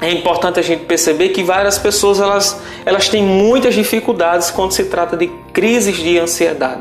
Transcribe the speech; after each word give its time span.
É 0.00 0.10
importante 0.10 0.58
a 0.58 0.62
gente 0.62 0.84
perceber 0.84 1.28
que 1.28 1.44
várias 1.44 1.78
pessoas 1.78 2.20
elas, 2.20 2.60
elas 2.84 3.08
têm 3.08 3.22
muitas 3.22 3.74
dificuldades 3.74 4.50
quando 4.50 4.72
se 4.72 4.84
trata 4.84 5.16
de 5.16 5.28
crises 5.52 5.96
de 5.96 6.18
ansiedade. 6.18 6.80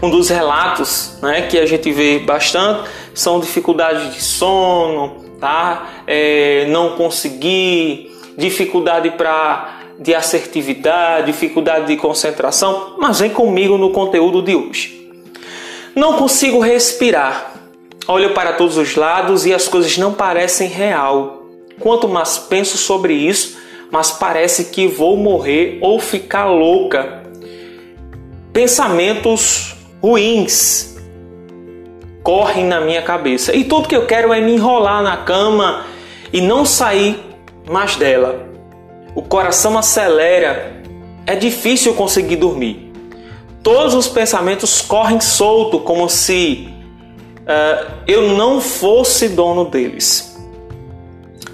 Um 0.00 0.10
dos 0.10 0.28
relatos 0.28 1.18
né, 1.22 1.42
que 1.42 1.58
a 1.58 1.66
gente 1.66 1.90
vê 1.90 2.18
bastante 2.20 2.88
são 3.14 3.40
dificuldades 3.40 4.14
de 4.14 4.22
sono, 4.22 5.24
tá? 5.40 5.88
É, 6.06 6.66
não 6.68 6.90
conseguir, 6.90 8.12
dificuldade 8.36 9.10
para 9.10 9.80
de 9.98 10.14
assertividade, 10.14 11.26
dificuldade 11.26 11.86
de 11.86 11.96
concentração, 11.96 12.94
mas 12.98 13.20
vem 13.20 13.30
comigo 13.30 13.76
no 13.76 13.90
conteúdo 13.90 14.42
de 14.42 14.54
hoje. 14.54 15.01
Não 16.02 16.14
consigo 16.14 16.58
respirar. 16.58 17.52
Olho 18.08 18.34
para 18.34 18.54
todos 18.54 18.76
os 18.76 18.96
lados 18.96 19.46
e 19.46 19.54
as 19.54 19.68
coisas 19.68 19.96
não 19.96 20.12
parecem 20.12 20.66
real. 20.66 21.44
Quanto 21.78 22.08
mais 22.08 22.38
penso 22.38 22.76
sobre 22.76 23.14
isso, 23.14 23.56
mas 23.88 24.10
parece 24.10 24.64
que 24.64 24.88
vou 24.88 25.16
morrer 25.16 25.78
ou 25.80 26.00
ficar 26.00 26.46
louca. 26.46 27.22
Pensamentos 28.52 29.76
ruins 30.02 30.96
correm 32.24 32.64
na 32.64 32.80
minha 32.80 33.02
cabeça 33.02 33.54
e 33.54 33.62
tudo 33.62 33.86
que 33.86 33.94
eu 33.94 34.04
quero 34.04 34.32
é 34.32 34.40
me 34.40 34.54
enrolar 34.54 35.04
na 35.04 35.18
cama 35.18 35.86
e 36.32 36.40
não 36.40 36.64
sair 36.64 37.16
mais 37.70 37.94
dela. 37.94 38.44
O 39.14 39.22
coração 39.22 39.78
acelera, 39.78 40.82
é 41.24 41.36
difícil 41.36 41.94
conseguir 41.94 42.34
dormir. 42.34 42.91
Todos 43.62 43.94
os 43.94 44.08
pensamentos 44.08 44.80
correm 44.80 45.20
solto, 45.20 45.78
como 45.78 46.08
se 46.08 46.68
uh, 47.42 47.92
eu 48.06 48.30
não 48.30 48.60
fosse 48.60 49.28
dono 49.28 49.64
deles. 49.64 50.36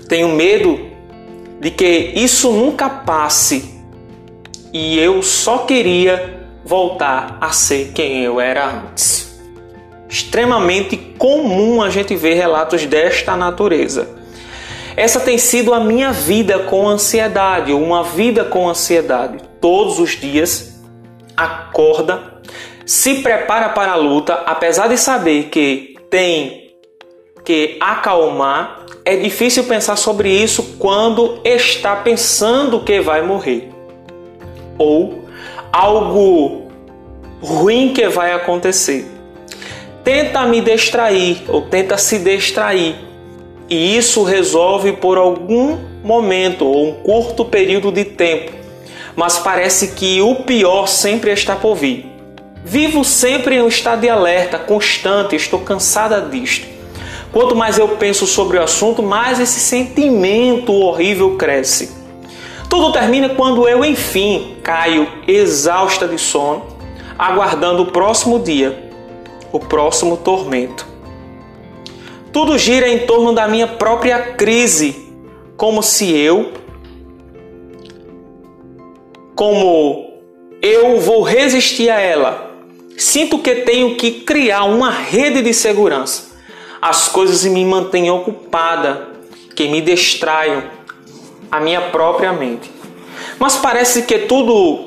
Tenho 0.09 0.29
medo 0.29 0.81
de 1.61 1.71
que 1.71 2.13
isso 2.15 2.51
nunca 2.51 2.89
passe 2.89 3.79
e 4.73 4.99
eu 4.99 5.23
só 5.23 5.59
queria 5.59 6.47
voltar 6.65 7.37
a 7.41 7.51
ser 7.51 7.93
quem 7.95 8.23
eu 8.23 8.41
era 8.41 8.67
antes. 8.67 9.39
Extremamente 10.09 10.97
comum 10.97 11.83
a 11.83 11.91
gente 11.91 12.17
ver 12.17 12.35
relatos 12.35 12.87
desta 12.87 13.37
natureza. 13.37 14.17
Essa 14.97 15.21
tem 15.21 15.37
sido 15.37 15.75
a 15.75 15.81
minha 15.81 16.11
vida 16.11 16.61
com 16.61 16.89
ansiedade, 16.89 17.73
uma 17.73 18.03
vida 18.03 18.45
com 18.45 18.69
ansiedade. 18.69 19.39
Todos 19.61 19.99
os 19.99 20.19
dias 20.19 20.68
acorda, 21.39 22.21
se 22.85 23.17
prepara 23.17 23.69
para 23.69 23.93
a 23.93 23.97
luta, 23.97 24.35
apesar 24.47 24.89
de 24.89 24.97
saber 24.97 25.45
que 25.45 25.97
tem 26.11 26.73
que 27.45 27.77
acalmar, 27.81 28.85
é 29.05 29.17
difícil 29.17 29.65
pensar 29.65 29.97
sobre 29.97 30.31
isso 30.31 30.77
quando 30.79 31.39
está 31.45 31.97
pensando 31.97 32.81
que 32.81 33.01
vai 33.01 33.23
morrer. 33.23 33.71
Ou 34.77 35.25
algo 35.73 36.69
ruim 37.41 37.93
que 37.93 38.09
vai 38.09 38.33
acontecer. 38.33 39.07
Tenta 40.03 40.45
me 40.47 40.61
distrair 40.61 41.43
ou 41.49 41.63
tenta 41.63 41.97
se 41.97 42.19
distrair. 42.19 42.97
E 43.69 43.97
isso 43.97 44.25
resolve 44.25 44.95
por 44.95 45.19
algum 45.19 45.79
momento 46.03 46.67
ou 46.67 46.89
um 46.89 46.93
curto 46.95 47.45
período 47.45 47.93
de 47.93 48.05
tempo 48.05 48.58
mas 49.19 49.37
parece 49.37 49.89
que 49.89 50.23
o 50.23 50.37
pior 50.37 50.87
sempre 50.87 51.33
está 51.33 51.57
por 51.57 51.75
vir. 51.75 52.07
Vivo 52.65 53.05
sempre 53.05 53.57
em 53.57 53.63
um 53.63 53.67
estado 53.67 54.03
de 54.03 54.09
alerta 54.09 54.61
constante, 54.61 55.35
estou 55.35 55.59
cansada 55.59 56.21
disto. 56.21 56.69
Quanto 57.33 57.57
mais 57.57 57.79
eu 57.79 57.89
penso 57.89 58.29
sobre 58.29 58.59
o 58.59 58.63
assunto, 58.63 59.03
mais 59.03 59.41
esse 59.41 59.59
sentimento 59.59 60.73
horrível 60.73 61.37
cresce. 61.37 61.91
Tudo 62.71 62.93
termina 62.93 63.31
quando 63.31 63.67
eu, 63.67 63.85
enfim, 63.85 64.55
caio 64.63 65.09
exausta 65.27 66.07
de 66.07 66.17
sono, 66.17 66.67
aguardando 67.19 67.83
o 67.83 67.87
próximo 67.87 68.39
dia, 68.39 68.89
o 69.51 69.59
próximo 69.59 70.17
tormento. 70.19 70.87
Tudo 72.33 72.57
gira 72.57 72.89
em 72.89 73.01
torno 73.01 73.33
da 73.33 73.49
minha 73.49 73.67
própria 73.67 74.21
crise, 74.37 75.13
como 75.57 75.83
se 75.83 76.09
eu 76.09 76.53
como 79.39 80.15
eu 80.61 80.99
vou 81.01 81.23
resistir 81.23 81.89
a 81.89 82.01
ela. 82.01 82.51
Sinto 82.97 83.39
que 83.39 83.55
tenho 83.55 83.95
que 83.95 84.11
criar 84.11 84.65
uma 84.65 84.91
rede 84.91 85.43
de 85.43 85.55
segurança. 85.55 86.33
As 86.83 87.07
coisas 87.07 87.45
me 87.45 87.65
mantêm 87.65 88.11
ocupada, 88.11 89.11
que 89.55 89.69
me 89.69 89.81
distraiam 89.81 90.65
a 91.53 91.61
minha 91.61 91.83
própria 91.83 92.33
mente. 92.33 92.69
Mas 93.39 93.55
parece 93.55 94.03
que 94.03 94.19
tudo 94.19 94.87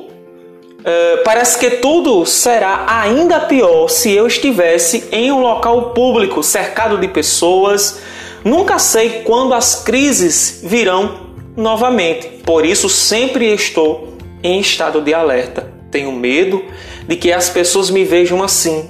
Uh, 0.81 1.23
parece 1.23 1.59
que 1.59 1.77
tudo 1.77 2.25
será 2.25 2.87
ainda 2.87 3.41
pior 3.41 3.87
se 3.87 4.11
eu 4.11 4.25
estivesse 4.25 5.07
em 5.11 5.31
um 5.31 5.39
local 5.39 5.91
público, 5.91 6.41
cercado 6.41 6.97
de 6.97 7.07
pessoas. 7.07 7.99
Nunca 8.43 8.79
sei 8.79 9.21
quando 9.21 9.53
as 9.53 9.83
crises 9.83 10.59
virão 10.63 11.19
novamente, 11.55 12.27
por 12.43 12.65
isso 12.65 12.89
sempre 12.89 13.53
estou 13.53 14.11
em 14.43 14.59
estado 14.59 15.01
de 15.01 15.13
alerta. 15.13 15.71
Tenho 15.89 16.11
medo 16.11 16.63
de 17.07 17.15
que 17.15 17.31
as 17.31 17.49
pessoas 17.49 17.89
me 17.89 18.03
vejam 18.03 18.41
assim. 18.41 18.89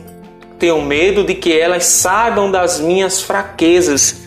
Tenho 0.60 0.82
medo 0.82 1.24
de 1.24 1.34
que 1.34 1.58
elas 1.58 1.86
saibam 1.86 2.52
das 2.52 2.80
minhas 2.80 3.22
fraquezas. 3.22 4.18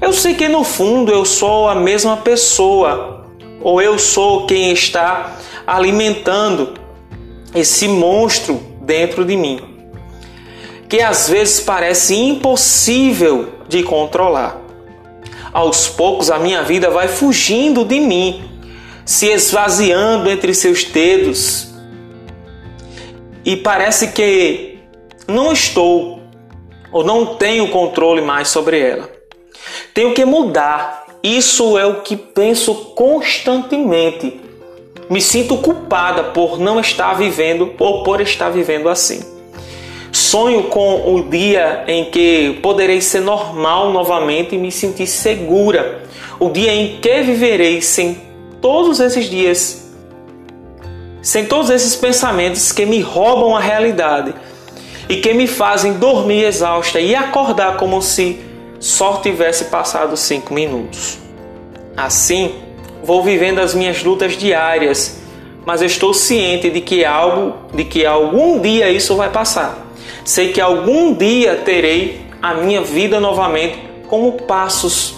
Eu 0.00 0.12
sei 0.12 0.34
que 0.34 0.48
no 0.48 0.64
fundo 0.64 1.12
eu 1.12 1.24
sou 1.24 1.68
a 1.68 1.74
mesma 1.74 2.16
pessoa, 2.16 3.26
ou 3.60 3.82
eu 3.82 3.98
sou 3.98 4.46
quem 4.46 4.72
está 4.72 5.36
alimentando 5.66 6.74
esse 7.54 7.86
monstro 7.88 8.62
dentro 8.80 9.24
de 9.24 9.36
mim, 9.36 9.60
que 10.88 11.02
às 11.02 11.28
vezes 11.28 11.60
parece 11.60 12.14
impossível 12.16 13.50
de 13.68 13.82
controlar. 13.82 14.58
Aos 15.52 15.88
poucos 15.88 16.30
a 16.30 16.38
minha 16.38 16.62
vida 16.62 16.90
vai 16.90 17.08
fugindo 17.08 17.84
de 17.84 18.00
mim 18.00 18.49
se 19.10 19.26
esvaziando 19.26 20.30
entre 20.30 20.54
seus 20.54 20.84
dedos 20.84 21.66
e 23.44 23.56
parece 23.56 24.12
que 24.12 24.78
não 25.26 25.52
estou 25.52 26.20
ou 26.92 27.02
não 27.02 27.34
tenho 27.34 27.70
controle 27.70 28.20
mais 28.20 28.46
sobre 28.46 28.78
ela. 28.78 29.10
Tenho 29.92 30.14
que 30.14 30.24
mudar. 30.24 31.06
Isso 31.24 31.76
é 31.76 31.84
o 31.84 32.02
que 32.02 32.14
penso 32.14 32.72
constantemente. 32.94 34.40
Me 35.10 35.20
sinto 35.20 35.56
culpada 35.56 36.22
por 36.22 36.60
não 36.60 36.78
estar 36.78 37.14
vivendo 37.14 37.74
ou 37.80 38.04
por 38.04 38.20
estar 38.20 38.48
vivendo 38.50 38.88
assim. 38.88 39.24
Sonho 40.12 40.68
com 40.68 41.16
o 41.16 41.28
dia 41.28 41.82
em 41.88 42.04
que 42.04 42.60
poderei 42.62 43.00
ser 43.00 43.22
normal 43.22 43.90
novamente 43.90 44.54
e 44.54 44.58
me 44.58 44.70
sentir 44.70 45.08
segura. 45.08 46.04
O 46.38 46.48
dia 46.48 46.72
em 46.72 47.00
que 47.00 47.22
viverei 47.22 47.82
sem 47.82 48.29
todos 48.60 49.00
esses 49.00 49.26
dias, 49.26 49.90
sem 51.22 51.44
todos 51.44 51.70
esses 51.70 51.96
pensamentos 51.96 52.72
que 52.72 52.86
me 52.86 53.00
roubam 53.00 53.56
a 53.56 53.60
realidade 53.60 54.34
e 55.08 55.16
que 55.16 55.34
me 55.34 55.46
fazem 55.46 55.94
dormir 55.94 56.44
exausta 56.44 57.00
e 57.00 57.14
acordar 57.14 57.76
como 57.76 58.00
se 58.00 58.40
só 58.78 59.16
tivesse 59.16 59.66
passado 59.66 60.16
cinco 60.16 60.54
minutos. 60.54 61.18
Assim, 61.96 62.54
vou 63.02 63.22
vivendo 63.22 63.58
as 63.58 63.74
minhas 63.74 64.02
lutas 64.02 64.36
diárias, 64.36 65.18
mas 65.66 65.82
estou 65.82 66.14
ciente 66.14 66.70
de 66.70 66.80
que 66.80 67.04
algo, 67.04 67.54
de 67.74 67.84
que 67.84 68.06
algum 68.06 68.60
dia 68.60 68.90
isso 68.90 69.16
vai 69.16 69.30
passar. 69.30 69.86
Sei 70.24 70.52
que 70.52 70.60
algum 70.60 71.12
dia 71.12 71.56
terei 71.56 72.20
a 72.40 72.54
minha 72.54 72.80
vida 72.80 73.20
novamente, 73.20 73.78
como 74.08 74.32
passos 74.32 75.14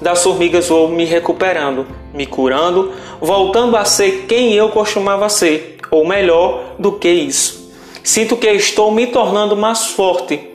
das 0.00 0.22
formigas 0.22 0.68
vou 0.68 0.88
me 0.88 1.04
recuperando, 1.04 1.86
me 2.14 2.24
curando, 2.24 2.92
voltando 3.20 3.76
a 3.76 3.84
ser 3.84 4.24
quem 4.26 4.54
eu 4.54 4.70
costumava 4.70 5.28
ser, 5.28 5.76
ou 5.90 6.06
melhor 6.06 6.76
do 6.78 6.92
que 6.92 7.10
isso. 7.10 7.70
Sinto 8.02 8.36
que 8.36 8.48
estou 8.48 8.90
me 8.90 9.06
tornando 9.06 9.56
mais 9.56 9.88
forte 9.88 10.54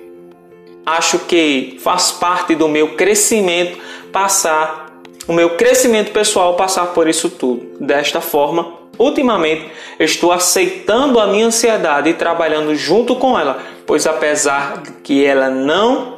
acho 0.98 1.20
que 1.20 1.78
faz 1.82 2.12
parte 2.12 2.56
do 2.56 2.68
meu 2.68 2.96
crescimento 2.96 3.78
passar, 4.12 4.88
o 5.28 5.34
meu 5.34 5.52
crescimento 5.52 6.12
pessoal 6.12 6.56
passar 6.56 6.88
por 6.88 7.08
isso 7.08 7.30
tudo. 7.30 7.78
Desta 7.80 8.22
forma, 8.22 8.74
ultimamente 8.98 9.70
estou 10.00 10.32
aceitando 10.32 11.20
a 11.20 11.28
minha 11.28 11.46
ansiedade 11.46 12.10
e 12.10 12.14
trabalhando 12.14 12.76
junto 12.76 13.16
com 13.16 13.38
ela, 13.38 13.60
pois 13.86 14.08
apesar 14.08 14.82
que 15.04 15.24
ela 15.24 15.50
não 15.50 16.18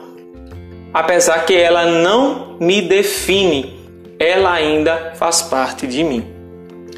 apesar 0.94 1.46
que 1.46 1.56
ela 1.56 1.86
não 1.86 2.58
me 2.60 2.82
define, 2.82 3.81
ela 4.22 4.52
ainda 4.52 5.14
faz 5.16 5.42
parte 5.42 5.88
de 5.88 6.04
mim. 6.04 6.24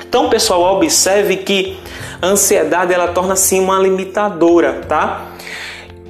Então, 0.06 0.30
pessoal, 0.30 0.76
observe 0.76 1.38
que 1.38 1.80
a 2.22 2.28
ansiedade 2.28 2.94
ela 2.94 3.08
torna-se 3.08 3.58
uma 3.60 3.80
limitadora, 3.80 4.82
tá? 4.88 5.28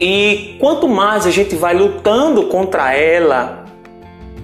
E 0.02 0.58
quanto 0.60 0.88
mais 0.88 1.28
a 1.28 1.32
gente 1.32 1.56
vai 1.56 1.76
lutando 1.76 2.48
contra 2.48 2.94
ela, 2.96 3.66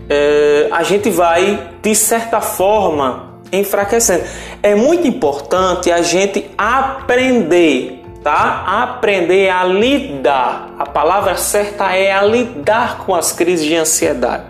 é, 0.07 0.67
a 0.71 0.83
gente 0.83 1.09
vai, 1.09 1.71
de 1.81 1.95
certa 1.95 2.39
forma, 2.39 3.41
enfraquecendo. 3.51 4.23
É 4.61 4.75
muito 4.75 5.07
importante 5.07 5.91
a 5.91 6.03
gente 6.03 6.51
aprender, 6.55 8.03
tá? 8.23 8.83
Aprender 8.83 9.49
a 9.49 9.63
lidar. 9.63 10.75
A 10.77 10.85
palavra 10.85 11.35
certa 11.35 11.95
é 11.95 12.11
a 12.11 12.21
lidar 12.21 12.99
com 12.99 13.15
as 13.15 13.31
crises 13.31 13.65
de 13.65 13.75
ansiedade 13.75 14.48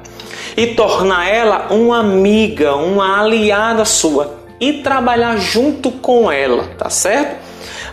e 0.60 0.68
tornar 0.76 1.30
ela 1.30 1.68
uma 1.70 2.00
amiga, 2.00 2.76
uma 2.76 3.22
aliada 3.22 3.86
sua 3.86 4.40
e 4.60 4.74
trabalhar 4.74 5.38
junto 5.38 5.90
com 5.90 6.30
ela, 6.30 6.68
tá 6.78 6.90
certo? 6.90 7.38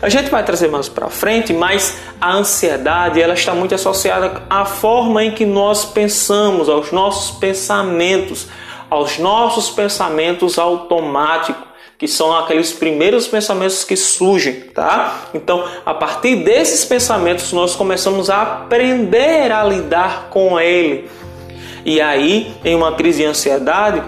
A 0.03 0.09
gente 0.09 0.29
vai 0.31 0.43
trazer 0.43 0.67
mais 0.67 0.89
para 0.89 1.09
frente, 1.09 1.53
mas 1.53 1.97
a 2.21 2.33
ansiedade 2.33 3.23
ela 3.23 3.35
está 3.35 3.55
muito 3.55 3.73
associada 3.73 4.43
à 4.51 4.65
forma 4.65 5.23
em 5.23 5.31
que 5.31 5.47
nós 5.47 5.85
pensamos, 5.85 6.69
aos 6.69 6.91
nossos 6.91 7.39
pensamentos, 7.39 8.49
aos 8.91 9.17
nossos 9.17 9.71
pensamentos 9.71 10.59
automáticos 10.59 11.65
que 11.97 12.09
são 12.09 12.37
aqueles 12.37 12.73
primeiros 12.73 13.29
pensamentos 13.29 13.85
que 13.85 13.97
surgem, 13.97 14.55
tá? 14.75 15.29
Então, 15.33 15.65
a 15.87 15.95
partir 15.95 16.35
desses 16.35 16.85
pensamentos, 16.85 17.53
nós 17.53 17.77
começamos 17.77 18.29
a 18.29 18.43
aprender 18.43 19.53
a 19.53 19.63
lidar 19.63 20.29
com 20.31 20.59
ele. 20.59 21.09
E 21.87 22.03
aí, 22.03 22.53
em 22.63 22.75
uma 22.75 22.93
crise 22.93 23.23
de 23.23 23.25
ansiedade, 23.25 24.03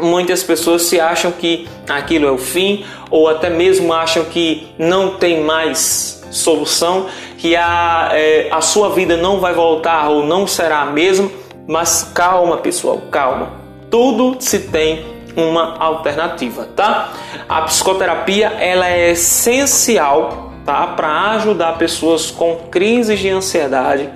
Muitas 0.00 0.42
pessoas 0.42 0.82
se 0.82 0.98
acham 0.98 1.30
que 1.30 1.68
aquilo 1.88 2.26
é 2.26 2.30
o 2.30 2.38
fim, 2.38 2.84
ou 3.10 3.28
até 3.28 3.50
mesmo 3.50 3.92
acham 3.92 4.24
que 4.24 4.72
não 4.78 5.16
tem 5.16 5.42
mais 5.42 6.26
solução, 6.30 7.08
que 7.36 7.54
a, 7.54 8.08
é, 8.12 8.48
a 8.50 8.62
sua 8.62 8.88
vida 8.88 9.18
não 9.18 9.38
vai 9.38 9.52
voltar 9.52 10.08
ou 10.08 10.24
não 10.24 10.46
será 10.46 10.80
a 10.80 10.86
mesma. 10.86 11.30
Mas 11.68 12.10
calma, 12.14 12.56
pessoal, 12.56 13.02
calma. 13.10 13.50
Tudo 13.90 14.36
se 14.40 14.60
tem 14.60 15.04
uma 15.36 15.76
alternativa, 15.76 16.66
tá? 16.74 17.12
A 17.46 17.60
psicoterapia 17.62 18.48
ela 18.58 18.88
é 18.88 19.10
essencial, 19.10 20.52
tá, 20.64 20.86
para 20.86 21.32
ajudar 21.32 21.76
pessoas 21.76 22.30
com 22.30 22.56
crises 22.70 23.18
de 23.18 23.28
ansiedade. 23.28 24.08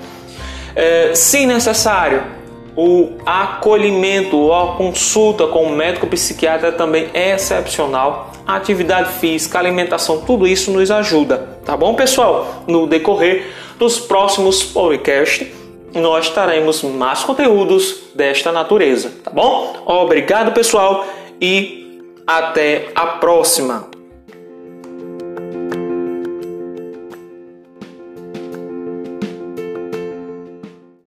É, 0.75 1.15
se 1.15 1.45
necessário, 1.47 2.36
o 2.77 3.13
acolhimento 3.25 4.37
ou 4.37 4.55
a 4.55 4.77
consulta 4.77 5.47
com 5.47 5.65
o 5.65 5.75
médico 5.75 6.07
psiquiatra 6.07 6.71
também 6.71 7.09
é 7.15 7.35
excepcional. 7.35 8.33
A 8.47 8.57
atividade 8.57 9.15
física, 9.15 9.59
alimentação, 9.59 10.21
tudo 10.21 10.47
isso 10.47 10.71
nos 10.71 10.91
ajuda, 10.91 11.59
tá 11.65 11.77
bom, 11.77 11.95
pessoal? 11.95 12.63
No 12.67 12.87
decorrer 12.87 13.51
dos 13.79 13.99
próximos 13.99 14.63
podcasts, 14.63 15.49
nós 15.95 16.29
teremos 16.29 16.83
mais 16.83 17.25
conteúdos 17.25 18.11
desta 18.15 18.53
natureza, 18.53 19.11
tá 19.25 19.31
bom? 19.31 19.75
Obrigado, 19.87 20.53
pessoal, 20.53 21.07
e 21.41 22.03
até 22.27 22.89
a 22.95 23.07
próxima. 23.07 23.96